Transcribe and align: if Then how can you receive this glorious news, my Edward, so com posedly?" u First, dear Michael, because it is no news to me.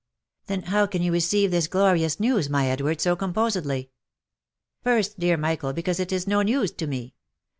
if 0.41 0.47
Then 0.47 0.61
how 0.63 0.87
can 0.87 1.03
you 1.03 1.11
receive 1.11 1.51
this 1.51 1.67
glorious 1.67 2.19
news, 2.19 2.49
my 2.49 2.67
Edward, 2.67 2.99
so 2.99 3.15
com 3.15 3.35
posedly?" 3.35 3.83
u 3.83 3.87
First, 4.83 5.19
dear 5.19 5.37
Michael, 5.37 5.73
because 5.73 5.99
it 5.99 6.11
is 6.11 6.25
no 6.25 6.41
news 6.41 6.71
to 6.71 6.87
me. 6.87 7.13